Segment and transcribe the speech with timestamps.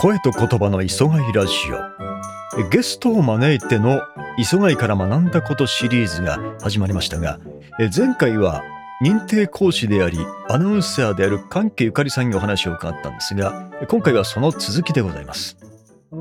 [0.00, 1.52] 声と言葉の磯貝ラジ
[2.56, 2.70] オ。
[2.70, 4.00] ゲストを招いての
[4.38, 7.38] 磯貝から学んだことシリーズが始まりましたが
[7.94, 8.62] 前回は
[9.02, 10.18] 認定講師であり
[10.48, 15.58] アナウンサーである関係ゆかりさんにお話を伺ったんですが今回はその続きでございます。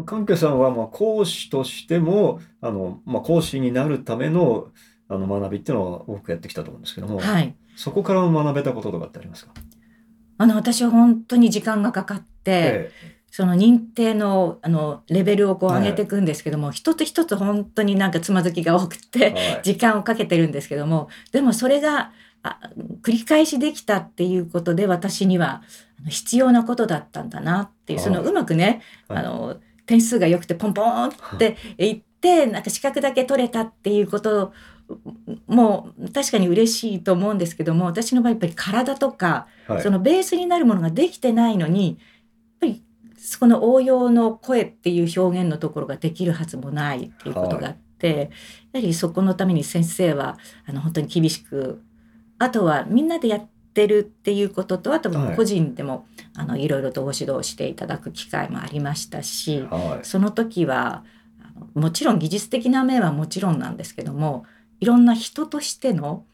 [0.05, 4.67] 関係さんはまあ講師としてもあの、まあ、講師になるための
[5.07, 9.54] あの学びっていうのは多くやってきたと思うんですけども、はい、そこから学べたこととかってありますか？
[10.38, 12.91] あの私は本当に時間がかかって、ええ、
[13.31, 22.12] その認定のあのレベルをこう上げていくんですけども、はい、一つ一つ本当になんかつまずきが多くて、はい、時間をかけてるんですけどもでもそれが
[22.44, 22.59] あ
[23.02, 25.63] 繰り返しできたっていうことで私には
[26.08, 32.03] 必要なことだったんだなっていうそのうまくね、あの点数が良くてポンポンってい。
[32.22, 34.53] ってなんか資格だけ取れたっていうこと
[35.48, 41.98] も確かに嬉しいと思うんですけども私の場合やっぱり体とか、はい、そのベースになるものができてないのにやっ
[42.61, 42.83] ぱり
[43.17, 48.28] そこの応用の声っていう表現のところができるはずもないっていうことがあって、はい、や
[48.75, 51.81] はりそこのために先生はあの本当に厳しく
[52.39, 56.03] あとはみんなでやってるっていうこととあと個人でも、はい、
[56.38, 61.03] あのいろいろとご指導していただく機会もありましたし、はい、その時は
[61.73, 64.45] もちろん技術的な面はもちろんなんですけども
[64.81, 66.25] いろんな人としての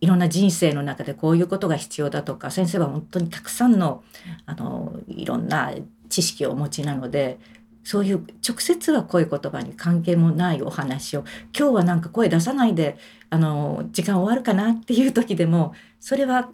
[0.00, 4.02] いろんな人生の中でこういうことが必要だとか先生は本当にたくさんの
[4.46, 5.72] あのいろんな
[6.08, 7.38] 知識をお持ちなので
[7.84, 11.24] そういう直接はこういう言葉に関係もないお話を
[11.56, 12.96] 今日はなんか声出さないで
[13.30, 16.50] あの時間終わるかなっていう時でもそれは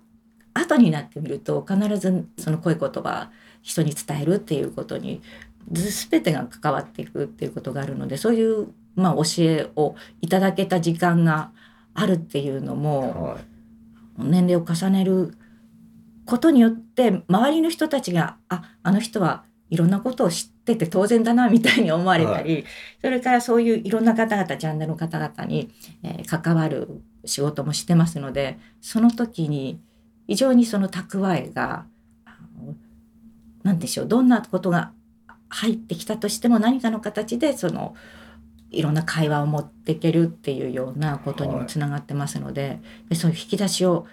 [0.54, 3.30] 後になってみると必ずその声言葉
[3.62, 5.22] 人に伝えるっていうことに
[5.70, 11.52] 全てが関わっていくっていうことがあるのでそういうまあ、教えをいただけた時間が
[11.94, 13.44] あるっていうのも、はい、
[14.18, 15.36] 年齢を重ねる
[16.24, 22.64] ことによって周りの人たちがああの人はいろんなことを知ってて当然だなみたいに思われたり、はい、
[23.00, 25.70] それからそういういろんな方々ジャンルの方々に、
[26.02, 29.80] えー、関わる仕事もしてますのでその時に
[30.26, 31.86] 非常にその蓄えが
[33.62, 34.92] 何でしょうどんなことが
[35.48, 37.94] 入ってきたとしても何かの形でその
[38.70, 42.76] いろんな会話を持っていけるっていうようなことにもつながってますのでは
[43.10, 44.06] い、そういう引き出しを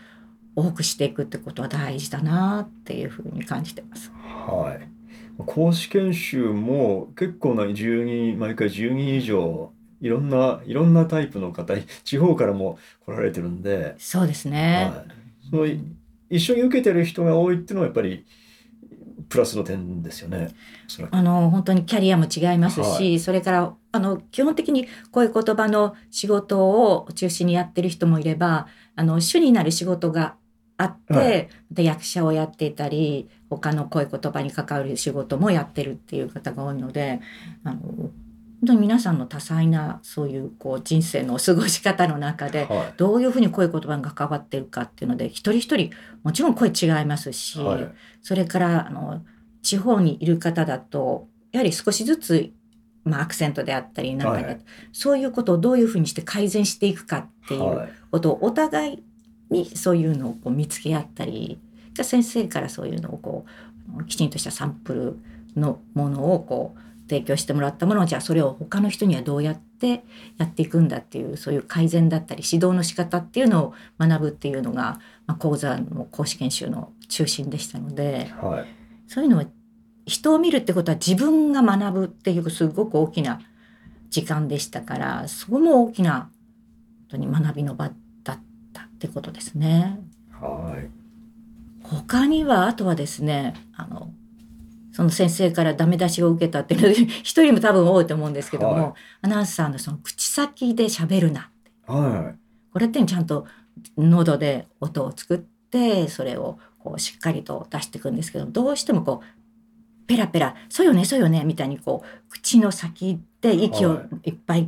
[0.55, 4.11] 多くしていくってことは大事だなっていうふうに感じてます。
[4.47, 4.93] はい。
[5.45, 11.73] 講師研修も結構な10人毎回10人以上いろんないろんなタイプの方
[12.03, 15.05] 地方からも来られてるんでそうですね、はい、
[15.49, 15.65] その
[16.29, 18.25] 一緒に受けてる人が多いっていうのはやっぱり
[19.33, 20.49] プラスの点ですよね。
[21.09, 30.35] あの本当にキャリアも違いますし、はい、それからあの基本的にこういう言葉の仕事を中心にやってる人もいればあの主になる仕事が
[30.77, 37.19] あって、はい、で役者をやっていたり他の声言葉に関わる仕事もやってるっていう方が多いので
[37.63, 38.11] あの本
[38.65, 45.91] 当に皆さんの多彩なそういうこう人生の過ごし方の中でどういうふうに声言葉に関わってるかっていうので一人一人
[46.23, 47.87] もちろん声違いますし、はい、
[48.21, 49.23] それからあの
[49.61, 52.51] 地方にいる方だとやはり少しずつ、
[53.03, 54.59] まあ、アクセントであったりなんかで、はい、
[54.91, 59.03] そういうことをどういうふうにして改善していくかっていうことをお互い
[59.49, 61.59] にそういうのをこう見つけ合ったり
[62.01, 63.45] 先生からそういうのをこ
[63.99, 65.19] うきちんとしたサンプル
[65.59, 70.03] のものをこう提供してもらったものをじゃあそれを他の人にはどうやって
[70.37, 78.65] やっていくんだっていうそういう改善だったり指導の仕方っていうのを学ぶっていうのが、まあ、講座の講師研修の中心でしたので、はい、
[79.07, 79.45] そういうのは
[80.05, 83.41] 人を見るってことは自分が学ぶっていうすごく大きな
[84.09, 86.29] 時間でしたからそこも大きな本
[87.09, 87.89] 当に学びの場
[88.23, 88.39] だっ
[88.73, 89.99] たってことですね。
[90.31, 90.89] はい、
[91.83, 94.11] 他にはあとはですねあの
[94.93, 96.93] その先生からダメ出しを受けたっていうので
[97.23, 98.93] 一人も多分多いと思うんですけども、はい、
[99.23, 101.49] アナウンサーのその口先で喋るな
[101.85, 102.39] はい、
[102.71, 103.45] これってちゃんと
[103.97, 114.31] 喉で音を作ってそれをこうしっかりと出していくんですけどどうしてもこうペラペラ「そうよねそうよね」みたいにこう口の先で息をい。
[114.31, 114.65] っぱい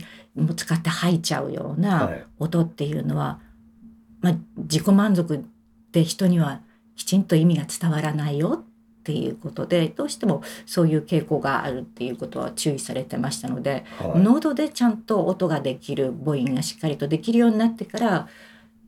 [0.55, 3.39] 使って吐いちゃうような音っていうのは、
[4.21, 5.45] まあ、自己満足
[5.91, 6.61] で人には
[6.95, 8.74] きちんと意味が伝わらないよっ
[9.05, 18.27] ていうことでどうしてもそういう傾向があるっていうことは注意されてましたので、はい、喉でちゃんと音ができる母音がしっかりとできるようになってから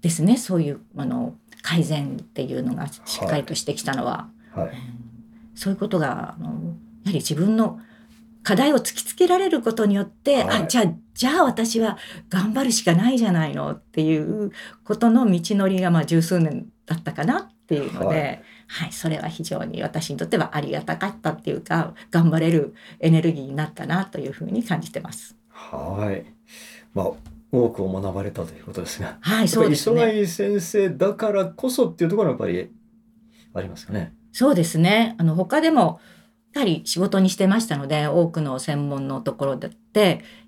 [0.02, 4.68] ですねそういうあの改善っていうのがしっかりとしてきたのは、はい。
[4.68, 4.76] はい、
[5.54, 6.62] そういうことがあのやは
[7.06, 7.80] り自分の
[8.44, 11.98] 課題を突きつけられることによって、はい、あじゃあじゃあ私は
[12.30, 14.52] 頑張るしかないじゃないのっていう
[14.86, 25.36] ことの道のりがまあ十数年だったかなっていうので、はいはい、それは非常に私にとってはありがたかったっていうか頑張れるエネルギーになったなというふうに感じてます。
[25.50, 26.26] はい。
[26.94, 27.12] まあ
[27.52, 30.02] 多くを学ばれたということですが、はい、そうですね。
[30.02, 32.72] 磯貝先生だからこそっていうところはやっぱり
[33.54, 34.14] ありますよね。
[34.32, 35.16] そうですね。
[35.18, 36.00] あの他でも
[36.54, 39.72] やはり仕事にしてましたので多くの専門のところで、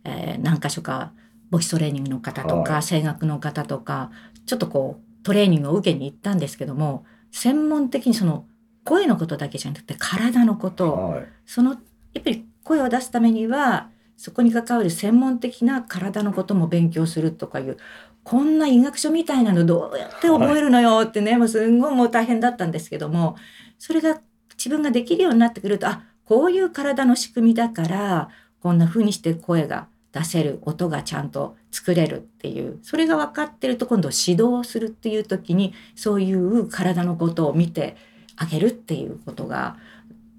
[0.04, 1.12] えー何箇所か
[1.50, 4.12] ボイストレーニングの方とか、はい声楽の方とか
[4.46, 8.46] ちょっとこうトレーニングを受けに行ったんですけども専門的にその
[8.84, 11.28] 声のことだけじゃなくて体のことはい。
[11.46, 11.72] その
[12.14, 17.78] やっぱり声を出すためにはそこに関わる専門的な体のことも勉強するとかいう
[18.24, 23.38] こんな医学書みたいなのどうやって覚えるのよってね、もうすんごいもう大変だったんですけども
[23.78, 24.20] それが
[24.58, 28.30] 自分ができるようになってくるとあこういう体の仕組みだから
[28.60, 37.96] こんな風にして声が出せる音がちゃんと作れるっていうそれが分かってると今度指導するっていう時にそういう体のことを見て
[38.36, 39.78] あげるっていうことが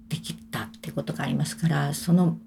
[0.09, 2.37] できたってことがありますからその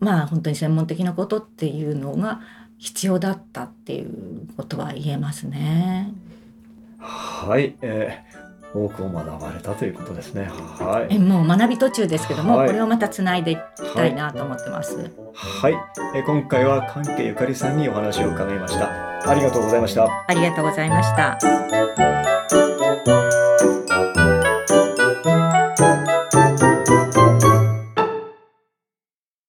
[0.00, 2.40] まあ本当に専門的なことっていうのが
[2.78, 6.12] 必要だったっていうことは言えますね。
[6.98, 7.76] はい。
[7.80, 8.43] えー
[8.74, 10.48] 多くを学ばれたということですね。
[10.50, 11.14] はい。
[11.14, 13.60] えもう学び途中ですけども、はいこれをまたつないでいき
[13.94, 15.10] たいなと思ってます。
[15.32, 15.74] はい。
[16.14, 18.88] えー今回は関係ゆかりさんにお話を伺いました。
[19.30, 20.08] ありがとうございました。
[20.26, 22.73] ありがとうございました。